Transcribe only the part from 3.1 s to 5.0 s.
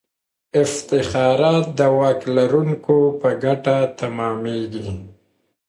په ګټه تمامیږي.